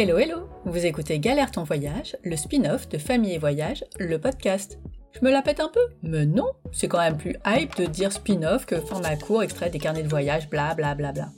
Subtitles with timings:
[0.00, 4.78] Hello hello Vous écoutez Galère ton voyage, le spin-off de Famille et Voyage, le podcast.
[5.10, 8.12] Je me la pète un peu Mais non C'est quand même plus hype de dire
[8.12, 11.30] spin-off que format court extrait des carnets de voyage, bla bla bla bla.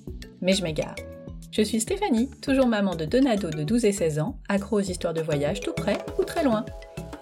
[0.42, 0.94] Mais je m'égare.
[1.50, 4.80] Je suis Stéphanie, toujours maman de deux nados de 12 et 16 ans, accro aux
[4.80, 6.66] histoires de voyage tout près ou très loin.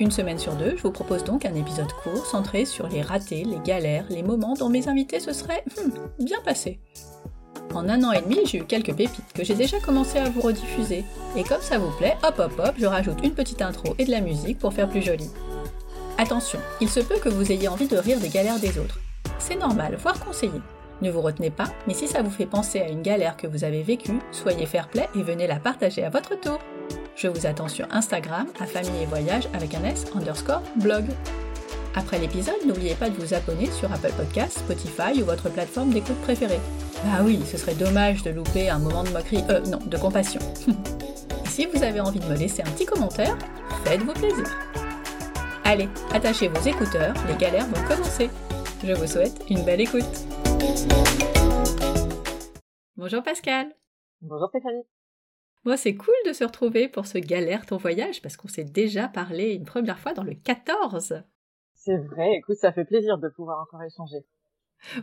[0.01, 3.45] Une semaine sur deux, je vous propose donc un épisode court centré sur les ratés,
[3.45, 6.81] les galères, les moments dont mes invités se seraient hmm, bien passés.
[7.75, 10.41] En un an et demi, j'ai eu quelques pépites que j'ai déjà commencé à vous
[10.41, 11.05] rediffuser.
[11.37, 14.11] Et comme ça vous plaît, hop hop hop, je rajoute une petite intro et de
[14.11, 15.31] la musique pour faire plus joli.
[16.17, 18.99] Attention, il se peut que vous ayez envie de rire des galères des autres.
[19.39, 20.61] C'est normal, voire conseillé.
[21.01, 23.63] Ne vous retenez pas, mais si ça vous fait penser à une galère que vous
[23.63, 26.59] avez vécue, soyez fair play et venez la partager à votre tour.
[27.15, 31.05] Je vous attends sur Instagram à famille et voyage avec un S underscore blog.
[31.95, 36.21] Après l'épisode, n'oubliez pas de vous abonner sur Apple Podcasts, Spotify ou votre plateforme d'écoute
[36.23, 36.61] préférée.
[37.05, 40.41] Bah oui, ce serait dommage de louper un moment de moquerie, euh non, de compassion.
[41.45, 43.39] si vous avez envie de me laisser un petit commentaire,
[43.85, 44.45] faites-vous plaisir.
[45.65, 48.31] Allez, attachez vos écouteurs, les galères vont commencer.
[48.83, 50.03] Je vous souhaite une belle écoute.
[52.97, 53.69] Bonjour Pascal.
[54.21, 54.83] Bonjour Stéphanie.
[55.65, 59.07] Moi, c'est cool de se retrouver pour ce galère ton voyage parce qu'on s'est déjà
[59.07, 61.23] parlé une première fois dans le 14.
[61.75, 64.25] C'est vrai, écoute, ça fait plaisir de pouvoir encore échanger.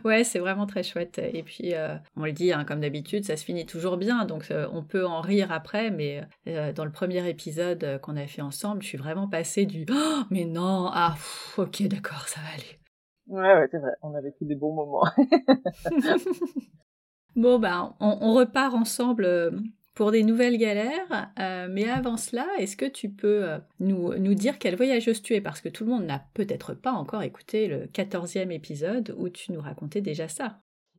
[0.04, 1.18] Ouais, c'est vraiment très chouette.
[1.18, 4.50] Et puis, euh, on le dit, hein, comme d'habitude, ça se finit toujours bien, donc
[4.50, 8.42] euh, on peut en rire après, mais euh, dans le premier épisode qu'on a fait
[8.42, 11.14] ensemble, je suis vraiment passée du oh, mais non, ah,
[11.58, 12.80] ok, d'accord, ça va aller.
[13.28, 15.04] Ouais, ouais, c'est vrai, on a vécu des bons moments.
[17.36, 19.52] bon, ben, on, on, repart ensemble
[19.96, 21.32] pour des nouvelles galères.
[21.40, 25.34] Euh, mais avant cela, est-ce que tu peux euh, nous, nous dire quelle voyageuse tu
[25.34, 25.40] es?
[25.40, 29.52] Parce que tout le monde n'a peut-être pas encore écouté le 14e épisode où tu
[29.52, 30.58] nous racontais déjà ça.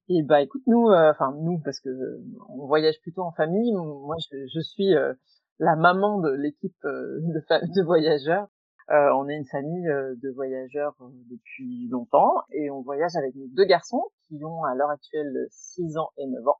[0.09, 1.89] Et bah écoute, nous, euh, enfin nous, parce que
[2.49, 3.72] on voyage plutôt en famille.
[3.73, 4.94] Moi, je, je suis
[5.60, 8.48] la maman de l'équipe de, de, voyageurs.
[8.89, 10.95] on est une famille de voyageurs
[11.30, 15.98] depuis longtemps et on voyage avec nos deux garçons qui ont à l'heure actuelle 6
[15.98, 16.58] ans et 9 ans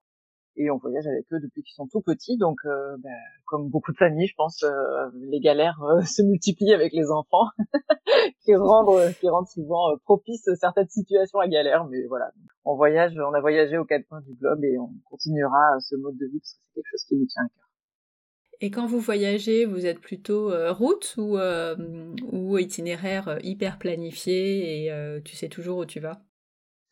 [0.58, 2.38] et on voyage avec eux depuis qu'ils sont tout petits.
[2.38, 3.14] Donc, euh, ben,
[3.46, 7.48] comme beaucoup de familles, je pense, euh, les galères euh, se multiplient avec les enfants,
[8.44, 11.86] qui rendent, souvent propices certaines situations à galère.
[11.86, 12.32] Mais voilà,
[12.66, 16.18] on voyage, on a voyagé aux quatre coins du globe et on continuera ce mode
[16.18, 17.64] de vie parce que c'est quelque chose qui nous tient à cœur.
[18.60, 21.38] Et quand vous voyagez, vous êtes plutôt route ou,
[22.32, 26.27] ou itinéraire hyper planifié et tu sais toujours où tu vas?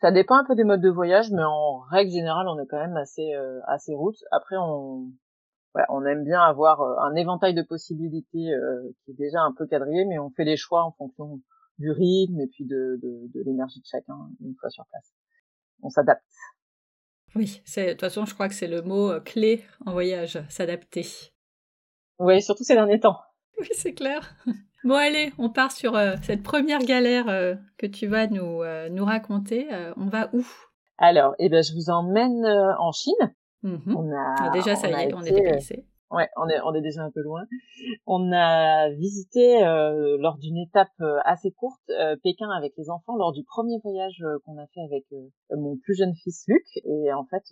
[0.01, 2.79] Ça dépend un peu des modes de voyage, mais en règle générale, on est quand
[2.79, 4.17] même assez euh, assez route.
[4.31, 5.11] Après, on
[5.89, 9.67] on aime bien avoir euh, un éventail de possibilités euh, qui est déjà un peu
[9.67, 11.41] quadrillé, mais on fait les choix en fonction
[11.79, 15.13] du rythme et puis de, de, de l'énergie de chacun une fois sur place.
[15.81, 16.23] On s'adapte.
[17.35, 21.05] Oui, de toute façon, je crois que c'est le mot clé en voyage, s'adapter.
[22.19, 23.19] Oui, surtout ces derniers temps.
[23.59, 24.35] Oui, c'est clair.
[24.85, 28.87] Bon allez, on part sur euh, cette première galère euh, que tu vas nous, euh,
[28.89, 29.67] nous raconter.
[29.97, 30.45] on va où?
[30.99, 33.33] Alors, eh ben, je vous emmène en Chine.
[33.63, 33.95] Mhm.
[33.97, 35.87] On a, ah, déjà, ça y est, on est déplacé.
[36.11, 37.45] Ouais, on est, on est déjà un peu loin.
[38.05, 39.59] On a visité
[40.19, 41.91] lors d'une étape assez courte
[42.21, 45.05] Pékin avec les enfants lors du premier voyage qu'on a fait avec
[45.49, 46.63] mon plus jeune fils Luc.
[46.85, 47.43] Et en fait,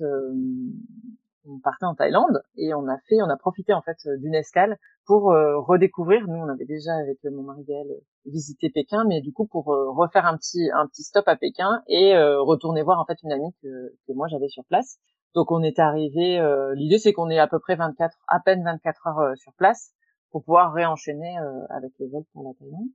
[1.46, 4.78] on partait en Thaïlande et on a fait, on a profité en fait d'une escale
[5.06, 6.28] pour euh, redécouvrir.
[6.28, 7.88] Nous, on avait déjà avec mon mari Gaël
[8.26, 11.82] visité Pékin, mais du coup pour euh, refaire un petit un petit stop à Pékin
[11.88, 14.98] et euh, retourner voir en fait une amie que, que moi j'avais sur place.
[15.36, 16.40] Donc on est arrivé.
[16.76, 19.92] L'idée c'est qu'on est à peu près 24, à peine 24 heures sur place
[20.32, 21.36] pour pouvoir réenchaîner
[21.70, 22.90] avec le vol pour la Thaïlande.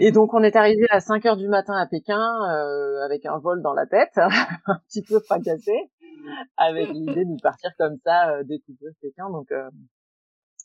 [0.00, 0.14] Et mhm.
[0.14, 2.20] donc on est arrivé à 5 heures du matin à Pékin
[3.02, 4.12] avec un vol dans la tête,
[4.66, 5.90] un petit peu fracassé
[6.56, 9.30] avec l'idée de partir comme ça euh, découvrir Pékin.
[9.30, 9.70] Donc euh,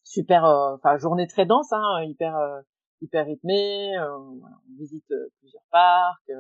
[0.04, 2.36] super, euh, enfin journée très dense, hein, hyper
[3.02, 3.98] hyper rythmée.
[4.00, 4.42] on
[4.78, 6.32] visite plusieurs parcs,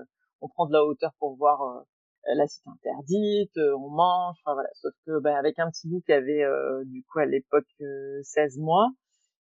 [0.41, 1.85] on prend de la hauteur pour voir
[2.25, 4.69] la cité interdite, on mange, enfin voilà.
[4.73, 6.44] Sauf que bah, avec un petit bout qui avait
[6.85, 7.67] du coup à l'époque
[8.23, 8.89] 16 mois,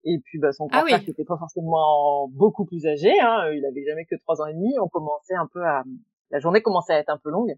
[0.03, 3.65] et puis bah, son ah grand qui était pas forcément beaucoup plus âgé, hein, il
[3.65, 5.83] avait jamais que trois ans et demi, on commençait un peu à,
[6.31, 7.55] la journée commençait à être un peu longue.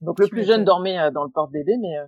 [0.00, 2.06] Donc le plus jeune dormait euh, dans le porte-bébé, mais euh,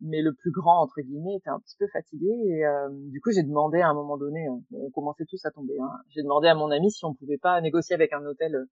[0.00, 3.32] mais le plus grand entre guillemets était un petit peu fatigué et euh, du coup
[3.32, 5.74] j'ai demandé à un moment donné, on, commençait tous à tomber.
[5.80, 8.66] Hein, j'ai demandé à mon ami si on pouvait pas négocier avec un hôtel,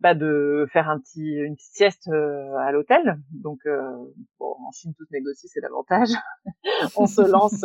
[0.00, 3.20] bah de faire un petit une petite sieste à l'hôtel.
[3.30, 3.58] Donc
[4.38, 6.10] bon, en Chine tout négocie, c'est l'avantage.
[6.96, 7.64] on se lance,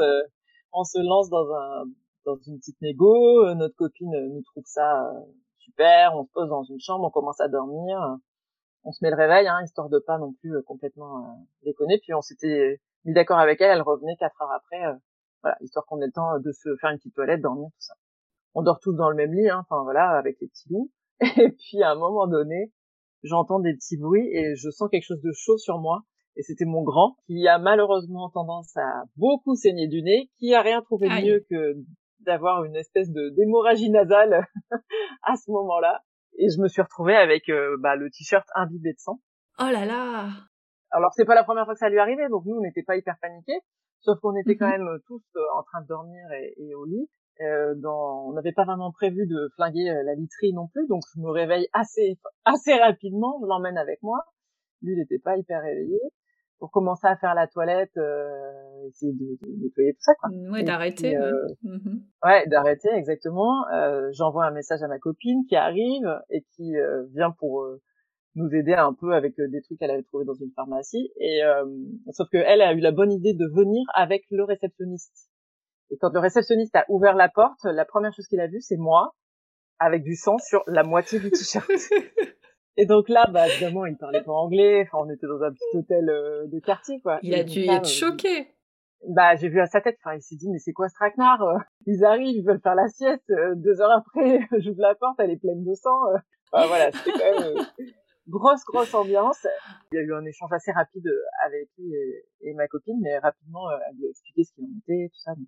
[0.74, 1.86] on se lance dans un
[2.26, 3.54] dans une petite négo.
[3.54, 5.10] Notre copine nous trouve ça
[5.58, 6.18] super.
[6.18, 8.18] On se pose dans une chambre, on commence à dormir
[8.84, 11.30] on se met le réveil, hein, histoire de pas non plus euh, complètement euh,
[11.64, 12.00] déconner.
[12.00, 14.94] Puis on s'était mis d'accord avec elle, elle revenait quatre heures après, euh,
[15.42, 17.94] voilà, histoire qu'on ait le temps de se faire une petite toilette, dormir, tout ça.
[18.54, 20.92] On dort tous dans le même lit, hein, enfin voilà, avec les petits loups.
[21.22, 22.72] Et puis à un moment donné,
[23.24, 26.04] j'entends des petits bruits et je sens quelque chose de chaud sur moi.
[26.36, 30.62] Et c'était mon grand qui a malheureusement tendance à beaucoup saigner du nez, qui a
[30.62, 31.76] rien trouvé de mieux que
[32.22, 34.46] d'avoir une espèce de d'hémorragie nasale
[35.24, 36.02] à ce moment-là.
[36.38, 39.20] Et je me suis retrouvée avec euh, bah, le t-shirt imbibé de sang.
[39.60, 40.30] Oh là là
[40.92, 42.96] Alors c'est pas la première fois que ça lui arrivait, donc nous on n'était pas
[42.98, 43.60] hyper paniqués,
[44.02, 44.84] sauf qu'on était quand Mhm.
[44.86, 47.08] même tous euh, en train de dormir et, et au lit.
[47.42, 48.26] Euh, dans...
[48.28, 51.30] On n'avait pas vraiment prévu de flinguer euh, la literie non plus, donc je me
[51.30, 54.20] réveille assez assez rapidement, je l'emmène avec moi.
[54.82, 56.00] Lui, il n'était pas hyper réveillé.
[56.60, 58.52] Pour commencer à faire la toilette, euh,
[58.88, 60.30] essayer de, de nettoyer tout ça, quoi.
[60.52, 61.10] Ouais, Et d'arrêter.
[61.10, 61.24] puis, ouais.
[61.24, 62.02] euh, Mhm.
[62.24, 63.68] Ouais, d'arrêter exactement.
[63.74, 67.82] Euh, J'envoie un message à ma copine qui arrive et qui euh, vient pour euh,
[68.36, 71.12] nous aider un peu avec euh, des trucs qu'elle avait trouvé dans une pharmacie.
[71.20, 71.66] Et euh,
[72.12, 75.30] sauf que elle a eu la bonne idée de venir avec le réceptionniste.
[75.92, 78.78] Et quand le réceptionniste a ouvert la porte, la première chose qu'il a vue, c'est
[78.78, 79.14] moi
[79.80, 81.70] avec du sang sur la moitié du t-shirt.
[82.78, 84.82] Et donc là, bah évidemment, il parlait pas anglais.
[84.92, 87.20] Enfin, on était dans un petit hôtel euh, de quartier, quoi.
[87.22, 88.48] Il Et a dû être euh, choqué.
[89.08, 91.42] Bah j'ai vu à sa tête enfin il s'est dit mais c'est quoi ce traquenard
[91.42, 91.58] euh?
[91.86, 95.32] Ils arrivent ils veulent faire la sieste euh, deux heures après j'ouvre la porte elle
[95.32, 96.18] est pleine de sang euh.
[96.52, 97.66] Enfin, voilà c'était quand même
[98.28, 99.46] grosse grosse ambiance.
[99.92, 101.10] Il y a eu un échange assez rapide
[101.46, 104.78] avec lui et, et ma copine mais rapidement elle lui a expliqué ce qu'il en
[104.80, 105.48] était tout ça donc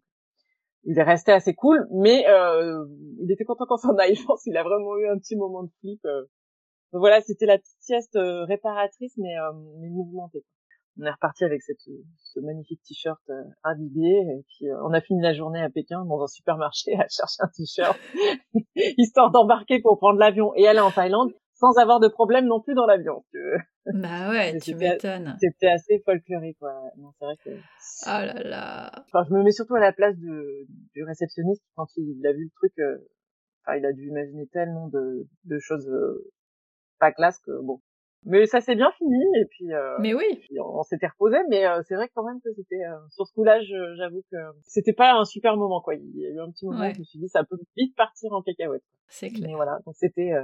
[0.88, 2.86] il est resté assez cool mais euh,
[3.22, 5.64] il était content qu'on s'en aille je pense qu'il a vraiment eu un petit moment
[5.64, 8.18] de flip donc voilà c'était la petite sieste
[8.48, 10.44] réparatrice mais euh, mais mouvementée
[11.00, 15.02] on est reparti avec cette, ce magnifique t-shirt euh, imbibé et puis euh, on a
[15.02, 18.00] fini la journée à Pékin dans un supermarché à chercher un t-shirt
[18.98, 22.74] histoire d'embarquer pour prendre l'avion et aller en Thaïlande sans avoir de problème non plus
[22.74, 23.24] dans l'avion.
[23.94, 25.38] Bah ouais, tu c'était- m'étonnes.
[25.40, 26.74] C'était assez folklorique quoi.
[26.98, 28.92] Non, c'est vrai que Oh là là.
[29.08, 32.44] enfin je me mets surtout à la place de, du réceptionniste quand il a vu
[32.44, 32.98] le truc euh,
[33.66, 36.30] enfin il a dû imaginer tellement de, de choses euh,
[37.00, 37.80] pas classe que bon.
[38.28, 40.26] Mais ça s'est bien fini et puis euh, Mais oui.
[40.42, 43.28] puis on, on s'était reposé, mais euh, c'est vrai quand même que c'était euh, sur
[43.28, 43.60] ce coup-là,
[43.98, 45.94] j'avoue que c'était pas un super moment quoi.
[45.96, 46.92] Il y a eu un petit moment Ouais.
[46.92, 48.84] où je me suis dit ça peut vite partir en cacahuète.
[49.08, 49.48] C'est clair.
[49.50, 50.44] Mais voilà, donc c'était euh,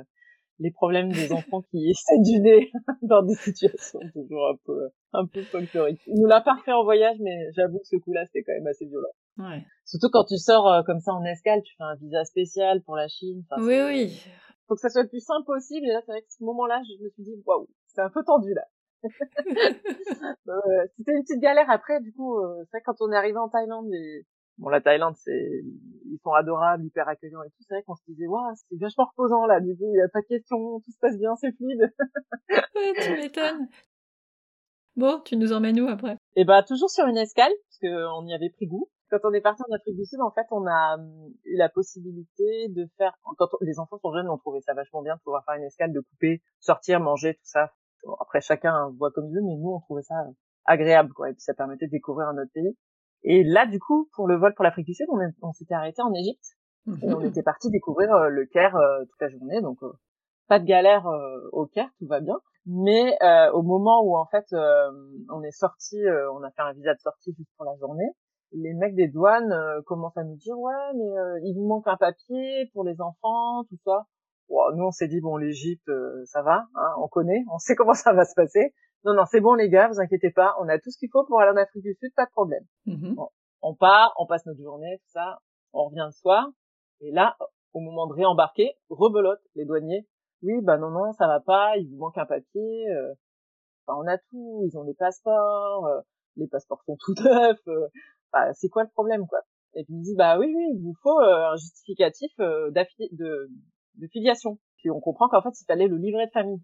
[0.59, 5.25] les problèmes des enfants qui essaient du nez dans des situations toujours un peu un
[5.25, 6.01] peu folkloriques.
[6.05, 8.67] Il nous l'a pas refait en voyage, mais j'avoue que ce coup-là c'était quand même
[8.67, 9.09] assez violent.
[9.39, 9.65] Ouais.
[9.85, 12.95] Surtout quand tu sors euh, comme ça en escale, tu fais un visa spécial pour
[12.95, 13.43] la Chine.
[13.49, 14.23] Enfin, Oui, oui.
[14.71, 15.85] Faut que ça soit le plus simple possible.
[15.85, 18.23] Et là, c'est vrai que ce moment-là, je me suis dit waouh, c'est un peu
[18.23, 18.63] tendu là.
[20.47, 23.15] Euh, c'était une petite galère après du coup euh, c'est vrai que quand on est
[23.15, 24.25] arrivé en Thaïlande et
[24.57, 25.63] bon la Thaïlande c'est
[26.05, 29.05] ils sont adorables hyper accueillants et tout c'est vrai qu'on se disait waouh c'est vachement
[29.05, 31.51] reposant là du coup il y a pas de question tout se passe bien c'est
[31.55, 31.91] fluide
[32.49, 33.67] Ouais, tu m'étonnes.
[34.95, 36.17] Bon, tu nous emmènes où après?
[36.35, 39.33] Et bah toujours sur une escale parce que on y avait pris goût quand on
[39.33, 42.87] est parti en Afrique du Sud en fait on a hum, eu la possibilité de
[42.97, 45.55] faire quand on- les enfants sont jeunes on trouvait ça vachement bien de pouvoir faire
[45.55, 47.71] une escale de couper sortir manger tout ça.
[48.05, 50.31] Bon, après chacun voit comme il veut mais nous on trouvait ça euh,
[50.65, 51.29] agréable quoi.
[51.29, 52.75] Et puis ça permettait de découvrir un autre pays.
[53.23, 55.07] Et là du coup pour le vol pour l'Afrique du Sud
[55.41, 56.45] on, s'était arrêté en Égypte.
[57.03, 57.27] Et on Mhm.
[57.27, 59.61] était parti découvrir euh, le Caire euh, toute la journée.
[59.61, 59.91] Donc euh,
[60.47, 61.05] pas de galère
[61.51, 62.39] au Caire tout va bien.
[62.65, 64.91] Mais euh, au moment où en fait euh,
[65.29, 68.09] on est sorti euh, on a fait un visa de sortie juste pour la journée
[68.53, 71.87] les mecs des douanes euh, commencent à nous dire ouais mais euh, il vous manque
[71.87, 74.05] un papier pour les enfants tout ça
[74.49, 77.75] Bon, nous on s'est dit bon l'Égypte euh, ça va hein, on connaît on sait
[77.77, 78.73] comment ça va se passer
[79.05, 81.25] non non c'est bon les gars vous inquiétez pas on a tout ce qu'il faut
[81.25, 83.15] pour aller en Afrique du Sud pas de problème Mhm.
[83.61, 85.39] on part, on passe notre journée, tout ça,
[85.73, 86.47] on revient le soir,
[86.99, 87.37] et là,
[87.73, 90.07] au moment de réembarquer, rebelote les douaniers.
[90.41, 93.13] Oui, bah non, non, ça va pas, il vous manque un papier, euh,
[93.85, 95.99] enfin, on a tout, ils ont des passeports, euh,
[96.37, 97.87] les passeports sont tout neufs, euh,
[98.31, 99.39] bah, c'est quoi le problème, quoi?
[99.73, 102.71] Et puis il me dit, bah oui, oui, il vous faut euh, un justificatif euh,
[102.71, 103.49] de,
[103.95, 104.59] de filiation.
[104.77, 106.61] Puis on comprend qu'en fait, il fallait le livret de famille.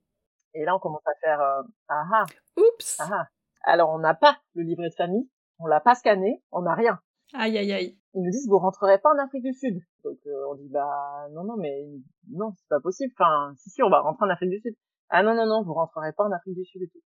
[0.54, 2.26] Et là, on commence à faire, euh, ah ah,
[2.58, 3.28] Oups ah ah.
[3.64, 7.00] Alors, on n'a pas le livret de famille, on l'a pas scanné, on n'a rien
[7.34, 8.00] Aïe, aïe, aïe.
[8.14, 9.82] ils nous disent vous rentrerez pas en Afrique du Sud.
[10.06, 11.86] Donc euh, on dit bah non non mais
[12.32, 13.14] non c'est pas possible.
[13.20, 14.76] Enfin si si on va rentrer en Afrique du Sud.
[15.10, 17.02] Ah non non non vous rentrerez pas en Afrique du Sud et tout.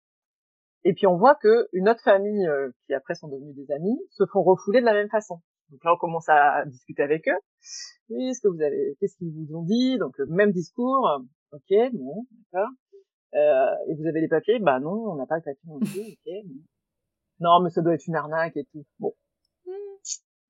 [0.88, 3.98] Et puis on voit que une autre famille euh, qui après sont devenus des amis
[4.10, 5.40] se font refouler de la même façon.
[5.70, 7.38] Donc là on commence à discuter avec eux.
[8.10, 9.98] Oui est-ce que vous avez qu'est-ce qu'ils vous ont dit?
[9.98, 11.08] Donc euh, même discours.
[11.08, 11.18] euh,
[11.52, 12.70] Ok bon d'accord.
[13.34, 14.58] Euh, et vous avez les papiers?
[14.60, 16.00] Bah non on n'a pas de papiers non plus.
[16.12, 16.32] Ok.
[16.46, 16.60] bon.
[17.40, 18.84] Non mais ça doit être une arnaque et tout.
[19.00, 19.12] Bon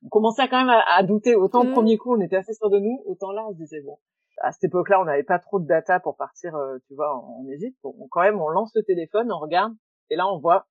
[0.05, 1.35] on commençait quand même à, à douter.
[1.35, 1.75] Autant le Mhm.
[1.75, 3.99] premier coup, on était assez sûr de nous, autant là, on se disait bon.
[4.43, 7.45] À cette époque-là, on n'avait pas trop de data pour partir, euh, tu vois, en
[7.49, 7.79] Égypte.
[7.83, 9.73] Bon, quand même, on lance le téléphone, on regarde,
[10.11, 10.67] et là, on voit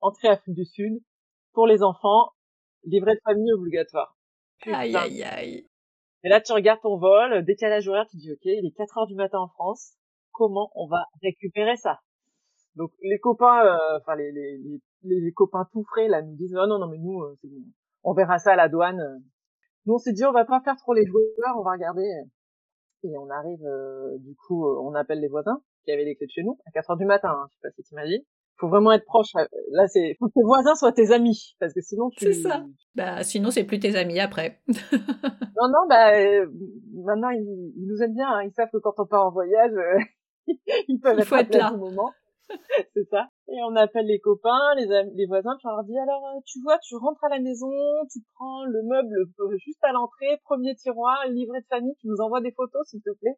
[0.00, 1.02] entrée Afrique du Sud
[1.52, 2.30] pour les enfants,
[2.84, 4.16] livret de famille obligatoire.
[4.66, 5.68] Aïe, aïe, aïe.
[6.22, 9.06] Et là, tu regardes ton vol, décalage horaire, tu dis, OK, il est 4 heures
[9.06, 9.94] du matin en France.
[10.32, 12.00] Comment on va récupérer ça?
[12.76, 16.66] Donc, les copains, euh, enfin, les, les, les, copains tout frais, là, nous disent, non,
[16.66, 17.50] non, non, mais nous, euh, bon.
[18.02, 19.22] On verra ça à la douane.
[19.86, 22.10] Nous, on s'est dit, on va pas faire trop les joueurs, on va regarder.
[23.04, 26.32] Et on arrive, euh, du coup, on appelle les voisins qui avaient les clés de
[26.32, 28.24] chez nous à 4 heures du matin, hein, je sais pas si t'imagines
[28.58, 29.32] faut vraiment être proche.
[29.72, 32.26] Là, c'est faut que tes voisins soient tes amis, parce que sinon tu.
[32.26, 32.64] C'est ça.
[32.94, 34.60] Bah, sinon c'est plus tes amis après.
[34.68, 36.46] non, non, bah euh,
[37.04, 38.28] maintenant ils, ils, nous aiment bien.
[38.28, 38.44] Hein.
[38.44, 39.98] Ils savent que quand on part en voyage, euh,
[40.88, 41.68] ils peuvent Il faut être, là.
[41.68, 42.10] À moment.
[42.94, 43.28] c'est ça.
[43.48, 46.60] Et on appelle les copains, les, les voisins, puis on leur dit alors euh, tu
[46.62, 47.70] vois, tu rentres à la maison,
[48.12, 49.14] tu prends le meuble
[49.64, 53.10] juste à l'entrée, premier tiroir, livret de famille, tu nous envoies des photos s'il te
[53.18, 53.36] plaît.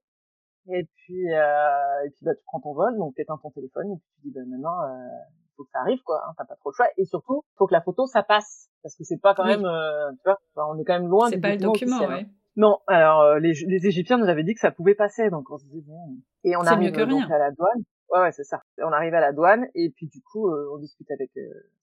[0.69, 3.97] Et puis, euh, et puis bah, tu prends ton vol, donc t'éteins ton téléphone, et
[3.97, 5.09] puis tu dis, bah, maintenant, euh,
[5.57, 6.23] faut que ça arrive, quoi.
[6.27, 6.87] Hein, T'as pas trop le choix.
[6.97, 8.69] Et surtout, faut que la photo, ça passe.
[8.83, 11.41] Parce que c'est pas quand même, euh, tu vois, on est quand même loin C'est
[11.41, 12.23] pas le document, ouais.
[12.23, 12.27] Hein.
[12.57, 15.59] Non, alors euh, les, les Égyptiens nous avaient dit que ça pouvait passer, donc on
[15.59, 16.17] se dit bon.
[16.43, 17.83] Et on arrive mieux que donc à la douane.
[18.11, 18.63] Ouais, ouais, c'est ça.
[18.79, 21.31] On arrive à la douane et puis du coup, euh, on discute avec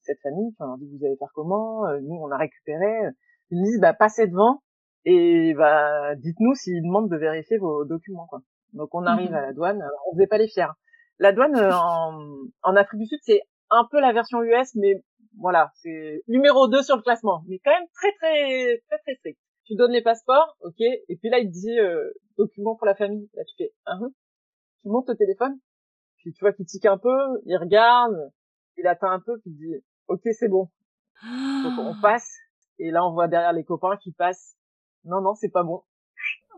[0.00, 0.50] cette famille.
[0.50, 3.10] Puis on leur dit vous allez faire comment Nous, on a récupéré.
[3.50, 4.62] Ils nous disent bah passez devant
[5.04, 8.40] et bah dites-nous s'ils demandent de vérifier vos documents, quoi.
[8.74, 9.82] Donc on arrive mmh à la douane.
[10.06, 10.72] On faisait pas les fiers.
[11.18, 12.18] La douane euh, en,
[12.62, 15.02] en Afrique du Sud, c'est un peu la version US, mais
[15.38, 19.38] voilà, c'est numéro 2 sur le classement, mais quand même très très très très strict.
[19.64, 22.94] Tu donnes les passeports, ok, et puis là il te dit euh, document pour la
[22.94, 23.28] famille.
[23.34, 24.12] Là tu fais un, uh
[24.82, 25.58] tu montes au téléphone,
[26.18, 27.16] puis tu vois qu'il tique un peu,
[27.46, 28.14] il regarde,
[28.76, 30.70] il attend un peu, puis il dit ok c'est bon.
[31.22, 32.36] Donc on passe,
[32.78, 34.56] et là on voit derrière les copains qui passent.
[35.04, 35.82] Non non c'est pas bon.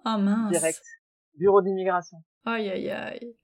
[0.05, 0.51] Oh mince.
[0.51, 0.83] Direct
[1.37, 2.19] bureau d'immigration.
[2.45, 3.37] Aïe, aïe, aïe.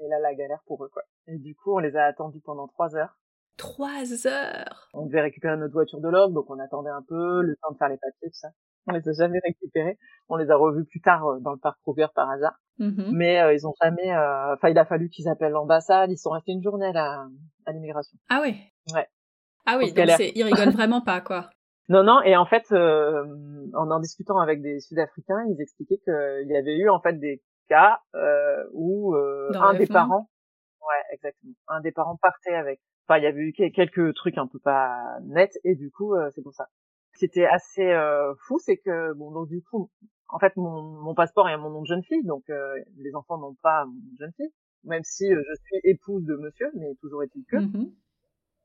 [0.00, 1.02] Et là, la galère pour eux, quoi.
[1.26, 3.18] Et du coup, on les a attendus pendant trois heures.
[3.56, 7.56] Trois heures On devait récupérer notre voiture de log, donc on attendait un peu, le
[7.56, 8.50] temps de faire les papiers, tout ça.
[8.86, 9.98] On les a jamais récupérés.
[10.28, 12.54] On les a revus plus tard euh, dans le parc Kruger par hasard.
[12.78, 13.10] Mm-hmm.
[13.10, 14.14] Mais euh, ils ont jamais...
[14.14, 16.10] Euh, enfin, il a fallu qu'ils appellent l'ambassade.
[16.10, 17.26] Ils sont restés une journée à,
[17.66, 18.16] à l'immigration.
[18.30, 18.56] Ah oui
[18.94, 19.06] Ouais.
[19.66, 21.50] Ah oui, donc ils rigolent vraiment pas, quoi.
[21.88, 23.24] Non, non, et en fait, euh,
[23.74, 27.42] en en discutant avec des Sud-Africains, ils expliquaient qu'il y avait eu en fait des
[27.68, 30.28] cas euh, où euh, un des parents,
[30.82, 32.80] ouais, exactement, un des parents partait avec.
[33.06, 36.28] Enfin, il y avait eu quelques trucs un peu pas nets, et du coup, euh,
[36.34, 36.66] c'est pour ça.
[37.14, 39.90] Ce qui était assez euh, fou, c'est que bon, donc du coup,
[40.28, 43.38] en fait, mon, mon passeport est à mon nom de jeune fille, donc les enfants
[43.38, 44.52] n'ont pas mon nom de jeune fille,
[44.84, 47.56] même si je suis épouse de monsieur, mais toujours est-il que.
[47.56, 47.92] Mm-hmm.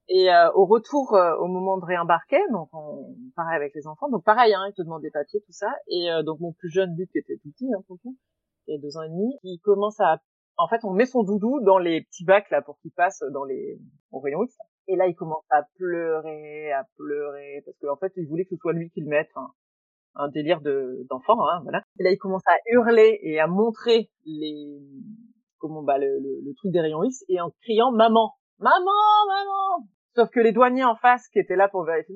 [0.09, 4.09] Et euh, au retour, euh, au moment de réembarquer, donc on pareil avec les enfants,
[4.09, 5.71] donc pareil, hein, ils te demandent des papiers, tout ça.
[5.87, 7.81] Et euh, donc mon plus jeune, Luc, qui était tout petit, hein,
[8.67, 10.19] il a deux ans et demi, il commence à,
[10.57, 13.45] en fait, on met son doudou dans les petits bacs là pour qu'il passe dans
[13.45, 13.79] les
[14.11, 14.55] au rayon X.
[14.87, 18.55] Et là, il commence à pleurer, à pleurer, parce qu'en en fait, il voulait que
[18.55, 19.29] ce soit lui qui le mette.
[20.15, 21.81] un délire de d'enfant, hein, voilà.
[21.99, 24.79] Et là, il commence à hurler et à montrer les
[25.57, 29.87] comment bah le, le, le truc des rayons X et en criant maman maman, maman.
[30.15, 32.15] Sauf que les douaniers en face qui étaient là pour vérifier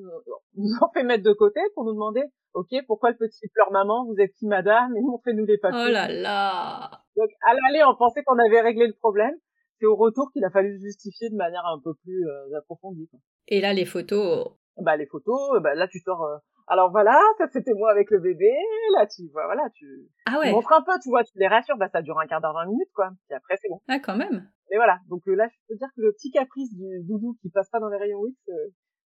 [0.55, 4.05] nous ont fait mettre de côté pour nous demander, ok, pourquoi le petit pleure maman,
[4.05, 5.85] vous êtes qui madame, et montrez-nous les papiers.
[5.87, 6.91] Oh là là.
[7.15, 9.33] Donc à l'aller, on pensait qu'on avait réglé le problème.
[9.79, 13.07] C'est au retour qu'il a fallu justifier de manière un peu plus euh, approfondie.
[13.09, 13.19] Quoi.
[13.47, 14.47] Et là, les photos.
[14.77, 16.23] Bah les photos, bah là tu sors.
[16.23, 18.51] Euh, alors voilà, ça c'était moi avec le bébé.
[18.93, 19.85] Là tu vois, voilà, tu,
[20.25, 20.47] ah ouais.
[20.47, 21.77] tu montres un peu, tu vois, tu les rassures.
[21.77, 23.09] Bah ça dure un quart d'heure, vingt minutes quoi.
[23.29, 23.81] Et après c'est bon.
[23.87, 24.47] Ah quand même.
[24.69, 27.49] Mais voilà, donc euh, là, je peux dire que le petit caprice du doudou qui
[27.49, 28.67] passe pas dans les rayons X, euh,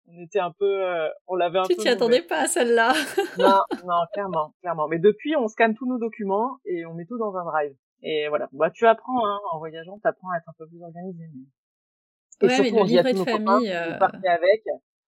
[0.06, 1.74] on était un peu, euh, on l'avait un tu peu.
[1.74, 2.92] Tu t'y attendais pas à celle-là.
[3.38, 4.88] non, non, clairement, clairement.
[4.88, 7.74] Mais depuis, on scanne tous nos documents et on met tout dans un drive.
[8.02, 8.48] Et voilà.
[8.52, 11.24] Bah, tu apprends, hein, en voyageant, tu apprends à être un peu plus organisé.
[11.34, 12.46] Mais...
[12.46, 13.72] Et ouais, surtout, mais le livret de famille.
[13.98, 14.28] Copains, euh...
[14.28, 14.64] avec.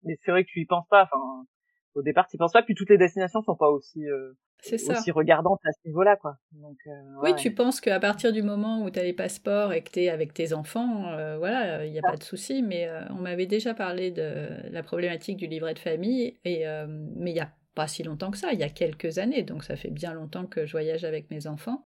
[0.02, 1.04] Mais c'est vrai que tu y penses pas.
[1.04, 1.46] Enfin,
[1.94, 2.62] au départ, tu y penses pas.
[2.62, 4.04] Puis toutes les destinations sont pas aussi
[4.72, 6.38] aussi regardante à ce niveau-là, quoi.
[6.52, 6.90] Donc, euh,
[7.22, 10.00] oui, tu penses qu'à partir du moment où tu as les passeports et que tu
[10.00, 12.62] es avec tes enfants, euh, voilà, il n'y a pas de souci.
[12.62, 17.30] Mais euh, on m'avait déjà parlé de la problématique du livret de famille, et, mais
[17.30, 19.76] il n'y a pas si longtemps que ça, il y a quelques années, donc ça
[19.76, 21.86] fait bien longtemps que je voyage avec mes enfants.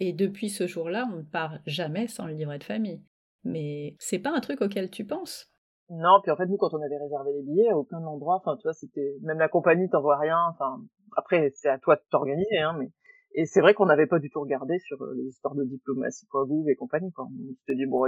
[0.00, 3.02] Et depuis ce jour-là, on ne part jamais sans le livret de famille.
[3.44, 5.50] Mais c'est pas un truc auquel tu penses.
[5.90, 8.56] Non, puis en fait, nous, quand on avait réservé les billets, à aucun endroit, enfin,
[8.56, 10.82] tu vois, c'était, même la compagnie t'envoie rien, enfin,
[11.16, 12.90] après, c'est à toi de t'organiser, hein, mais,
[13.34, 16.26] et c'est vrai qu'on n'avait pas du tout regardé sur euh, les histoires de diplomatie
[16.30, 17.24] Gouv et compagnie, quoi.
[17.24, 18.06] On se dit, bon,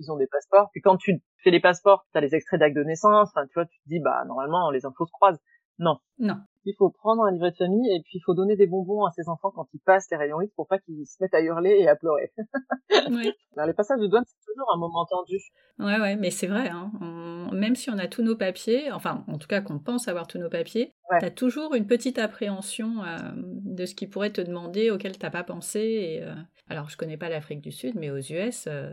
[0.00, 2.82] ils ont des passeports, puis quand tu fais les passeports, t'as les extraits d'actes de
[2.82, 5.40] naissance, enfin, tu vois, tu te dis, bah, normalement, les infos se croisent.
[5.80, 5.98] Non.
[6.18, 6.36] Non.
[6.66, 9.10] Il faut prendre un livret de famille et puis il faut donner des bonbons à
[9.12, 11.70] ses enfants quand ils passent les rayons X pour pas qu'ils se mettent à hurler
[11.70, 12.32] et à pleurer.
[13.10, 13.34] Ouais.
[13.56, 15.36] Alors, les passages de douane, c'est toujours un moment tendu.
[15.78, 16.90] Ouais, ouais, mais c'est vrai, hein.
[17.00, 20.26] On- même si on a tous nos papiers, enfin, en tout cas qu'on pense avoir
[20.26, 21.18] tous nos papiers, Ouais.
[21.20, 25.44] t'as toujours une petite appréhension euh, de ce qu'ils pourraient te demander auquel t'as pas
[25.44, 25.80] pensé.
[25.80, 26.34] Et, euh,
[26.68, 28.92] Alors, je connais pas l'Afrique du Sud, mais aux US, euh,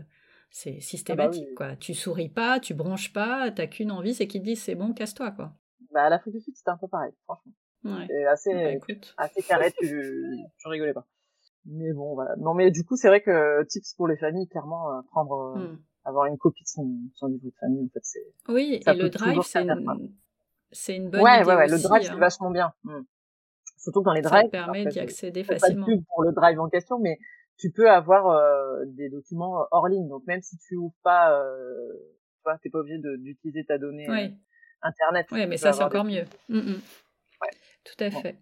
[0.50, 1.56] c'est systématique, Ah oui.
[1.56, 1.76] quoi.
[1.76, 4.94] Tu souris pas, tu bronches pas, t'as qu'une envie, c'est qu'ils te disent c'est bon,
[4.94, 5.52] casse-toi, quoi.
[5.92, 7.52] Bah, l'Afrique du Sud, c'était un peu pareil, franchement.
[7.84, 8.06] Ouais.
[8.08, 9.88] C'est assez, Bah, assez carré, tu,
[10.58, 11.06] tu rigolais pas.
[11.66, 12.36] Mais bon, voilà.
[12.38, 15.60] Non, mais du coup, c'est vrai que tips pour les familles, clairement, euh, prendre, euh,
[15.74, 15.78] Hmm.
[16.06, 18.26] avoir une copie de son, son livret de famille, en fait, c'est...
[18.48, 20.14] Oui, ça et le drive, c'est une...
[20.72, 22.12] c'est une bonne ouais, idée ouais, ouais, le drive, hein.
[22.14, 22.74] c'est vachement bien.
[22.84, 23.02] Hmm.
[23.78, 25.86] Surtout dans les Ça drives, te permet d'y accéder fais pas de facilement.
[25.86, 27.18] pub pour le drive en question, mais
[27.58, 30.08] tu peux avoir euh, des documents hors ligne.
[30.08, 31.92] Donc même si tu ouvres pas, euh,
[32.38, 34.38] tu vois, t'es pas obligé d'utiliser ta donnée euh, Oui,
[34.82, 35.28] internet.
[35.30, 36.26] Tu mais ça, c'est des- encore mieux.
[36.50, 36.82] Mm, mm.
[37.42, 37.50] Ouais.
[37.84, 38.22] Tout à Bon.
[38.22, 38.36] fait.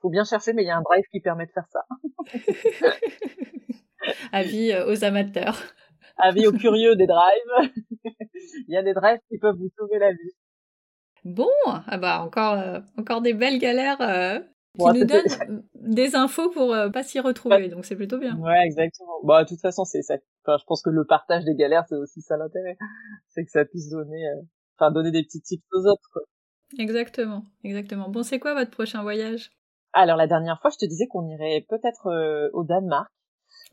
[0.00, 1.80] Faut bien chercher, mais il y a un drive qui permet de faire ça.
[4.32, 5.58] Avis euh, aux amateurs.
[6.18, 7.70] Avis aux curieux des drives.
[8.04, 10.32] il y a des drives qui peuvent vous sauver la vie.
[11.24, 16.14] Bon, ah bah encore, euh, encore des belles galères euh, qui Bon, nous donnent des
[16.14, 18.36] infos pour euh, pas s'y retrouver, donc c'est plutôt bien.
[18.38, 19.18] Ouais, exactement.
[19.24, 20.14] Bah, de toute façon, c'est ça.
[20.44, 22.76] Enfin, je pense que le partage des galères, c'est aussi ça l'intérêt.
[23.28, 24.40] C'est que ça puisse donner, euh,
[24.78, 26.22] enfin, donner des petits tips aux autres, quoi.
[26.78, 28.08] Exactement, exactement.
[28.08, 29.50] Bon, c'est quoi votre prochain voyage?
[29.94, 33.08] Alors, la dernière fois, je te disais qu'on irait peut-être euh, au Danemark.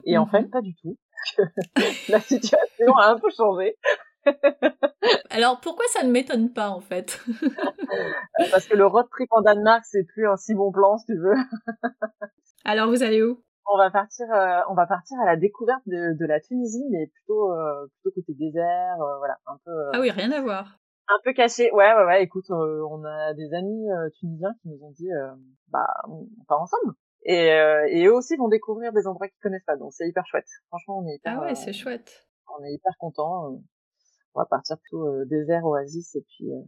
[0.06, 0.32] Et en Mhm.
[0.32, 0.98] fait, pas du tout.
[2.10, 3.78] la situation a un peu changé.
[5.30, 7.22] Alors pourquoi ça ne m'étonne pas en fait?
[7.44, 11.06] Euh, Parce que le road trip en Danemark, c'est plus un si bon plan, si
[11.08, 11.36] tu veux.
[12.66, 13.42] Alors vous allez où?
[13.72, 17.08] On va partir, euh, on va partir à la découverte de, de la Tunisie, mais
[17.08, 20.78] plutôt, euh, plutôt côté désert, euh, voilà, un peu, Ah oui, rien à voir.
[21.08, 21.72] Un peu caché.
[21.72, 22.24] Ouais, ouais, ouais.
[22.24, 25.34] Écoute, euh, on a des amis euh, tunisiens qui nous ont dit, euh,
[25.70, 26.94] bah, on part ensemble.
[27.24, 30.26] Et, euh, et eux aussi vont découvrir des endroits qu'ils connaissent pas, donc c'est hyper
[30.28, 30.48] chouette.
[30.68, 32.28] Franchement, on est hyper, Ah ouais, euh, c'est chouette.
[32.60, 33.52] on est hyper contents.
[33.52, 33.58] euh.
[34.36, 36.62] on va partir plutôt euh, désert, oasis, et puis euh,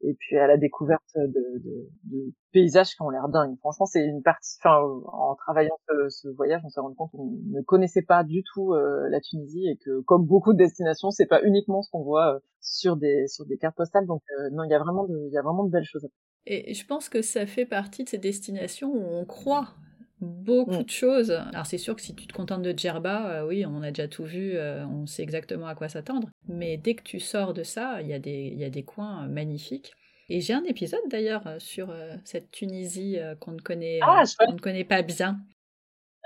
[0.00, 3.56] et puis à la découverte de, de, de paysages qui ont l'air dingues.
[3.58, 4.56] Franchement, c'est une partie.
[4.60, 8.42] Enfin, en travaillant ce, ce voyage, on s'est rendu compte qu'on ne connaissait pas du
[8.42, 12.02] tout euh, la Tunisie et que, comme beaucoup de destinations, c'est pas uniquement ce qu'on
[12.02, 14.06] voit euh, sur des sur des cartes postales.
[14.06, 16.06] Donc euh, non, il y a vraiment de il y a vraiment de belles choses.
[16.46, 19.74] Et je pense que ça fait partie de ces destinations où on croit
[20.20, 20.82] beaucoup Mm.
[20.84, 21.30] de choses.
[21.30, 24.08] Alors c'est sûr que si tu te contentes de Djerba, euh, oui, on a déjà
[24.08, 26.28] tout vu, euh, on sait exactement à quoi s'attendre.
[26.48, 29.24] Mais dès que tu sors de ça, il y, a des- y a des coins
[29.24, 29.92] euh, magnifiques.
[30.28, 34.84] Et j'ai un épisode d'ailleurs sur cette Tunisie qu'on ne connaît, Ah, qu'on ne connaît
[34.84, 35.38] pas bien.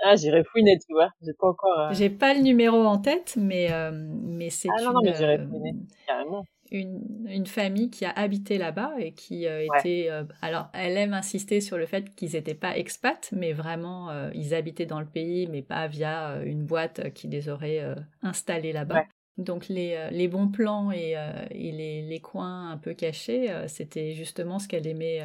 [0.03, 1.09] Ah, j'irai fouiner, tu vois.
[1.21, 4.93] J'ai pas encore J'ai pas le numéro en tête, mais, mais c'est Ah non, une,
[4.95, 5.73] non, mais j'irai fouiner.
[6.05, 6.43] carrément.
[6.71, 9.79] Une, une famille qui a habité là-bas et qui euh, Ouais.
[9.79, 10.07] était...
[10.09, 14.31] euh, alors, elle aime insister sur le fait qu'ils n'étaient pas expats, mais vraiment, euh,
[14.33, 17.83] ils habitaient dans le pays, mais pas via une boîte qui les aurait
[18.21, 18.95] installés là-bas.
[18.95, 19.07] Ouais.
[19.37, 21.15] Donc, les, les bons plans et,
[21.51, 25.23] et les, les coins un peu cachés, c'était justement ce qu'elle aimait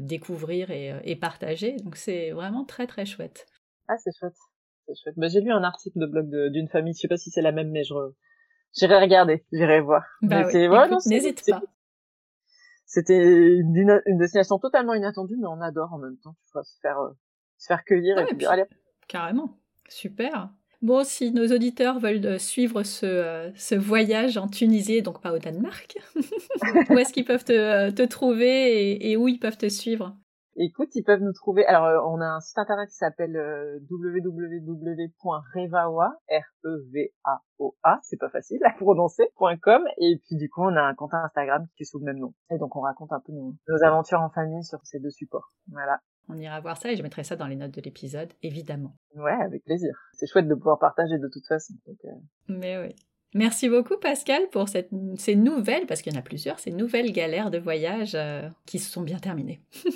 [0.00, 1.76] découvrir et, et partager.
[1.76, 3.46] Donc, c'est vraiment très, très chouette.
[3.88, 4.36] Ah, c'est chouette.
[4.86, 5.14] C'est chouette.
[5.16, 6.92] Bah, j'ai lu un article de blog d'une famille.
[6.94, 8.12] Je sais pas si c'est la même, mais je re-
[8.76, 9.44] j'irai regarder.
[9.52, 10.04] J'irai voir.
[10.22, 10.68] Bah oui.
[10.68, 11.60] ouais, n'hésite pas.
[12.86, 13.18] C'était
[13.56, 16.34] une, une destination totalement inattendue, mais on adore en même temps.
[16.46, 17.10] Tu vois, se faire, euh,
[17.56, 18.64] se faire cueillir Ouais, et puis puis- dire, allez,
[19.06, 19.56] Carrément.
[19.88, 20.50] Super.
[20.82, 25.20] Bon, si nos auditeurs veulent euh, suivre ce, euh, ce voyage en Tunisie, et donc
[25.20, 25.98] pas au Danemark,
[26.90, 30.16] où est-ce qu'ils peuvent te, euh, te trouver et, et où ils peuvent te suivre?
[30.56, 31.64] Écoute, ils peuvent nous trouver.
[31.66, 35.40] Alors, euh, on a un site internet qui s'appelle euh, www.revaoa,
[36.28, 39.30] R-E-V-A-O-A, c'est pas facile à prononcer,
[39.62, 39.82] .com.
[39.98, 42.34] Et puis, du coup, on a un compte Instagram qui est sous le même nom.
[42.50, 45.52] Et donc, on raconte un peu nos, nos aventures en famille sur ces deux supports.
[45.68, 46.00] Voilà.
[46.28, 48.94] On ira voir ça et je mettrai ça dans les notes de l'épisode, évidemment.
[49.16, 49.94] Ouais, avec plaisir.
[50.12, 51.74] C'est chouette de pouvoir partager de toute façon.
[51.86, 52.10] Donc, euh,
[52.48, 52.94] Mais oui.
[53.32, 57.12] Merci beaucoup Pascal pour cette, ces nouvelles, parce qu'il y en a plusieurs, ces nouvelles
[57.12, 59.60] galères de voyage euh, qui se sont bien terminées.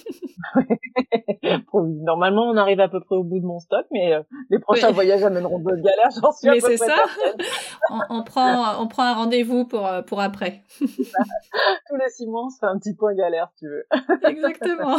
[1.74, 4.88] Normalement, on arrive à peu près au bout de mon stock, mais euh, les prochains
[4.88, 4.94] Oui.
[4.94, 6.86] voyages amèneront d'autres galères, j'en suis Mais c'est ça.
[6.86, 7.46] certaine.
[7.90, 10.62] On, on prend, on prend un rendez-vous pour, euh, pour après.
[10.78, 13.84] Tous les six mois, on se fait un petit point galère, si tu veux.
[14.28, 14.96] Exactement.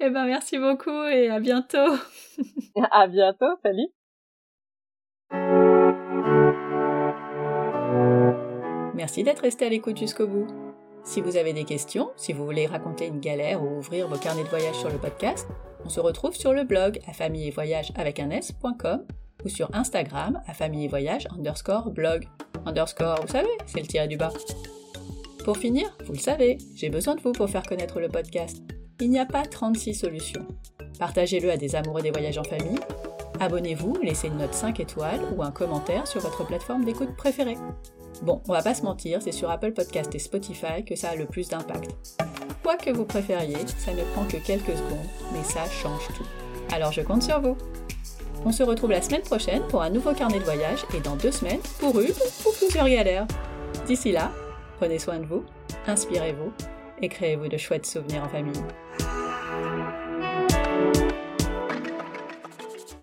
[0.00, 1.96] eh ben merci beaucoup et à bientôt.
[2.90, 3.88] À bientôt, salut
[8.96, 10.46] Merci d'être resté à l'écoute jusqu'au bout.
[11.04, 14.42] Si vous avez des questions, si vous voulez raconter une galère ou ouvrir vos carnets
[14.42, 15.46] de voyage sur le podcast,
[15.84, 19.04] on se retrouve sur le blog à famille et voyage avec un s.com
[19.44, 22.26] ou sur Instagram à famille et underscore blog.
[22.64, 24.32] Underscore, vous savez, c'est le tiré du bas.
[25.44, 28.62] Pour finir, vous le savez, j'ai besoin de vous pour faire connaître le podcast.
[28.98, 30.46] Il n'y a pas 36 solutions.
[30.98, 32.80] Partagez-le à des amoureux des voyages en famille.
[33.40, 37.58] Abonnez-vous, laissez une note 5 étoiles ou un commentaire sur votre plateforme d'écoute préférée.
[38.22, 41.16] Bon, on va pas se mentir, c'est sur Apple Podcast et Spotify que ça a
[41.16, 41.94] le plus d'impact.
[42.62, 46.26] Quoi que vous préfériez, ça ne prend que quelques secondes, mais ça change tout.
[46.74, 47.56] Alors je compte sur vous.
[48.44, 51.32] On se retrouve la semaine prochaine pour un nouveau carnet de voyage et dans deux
[51.32, 53.26] semaines pour une ou plusieurs galères.
[53.86, 54.32] D'ici là,
[54.78, 55.44] prenez soin de vous,
[55.86, 56.52] inspirez-vous
[57.02, 58.62] et créez-vous de chouettes souvenirs en famille.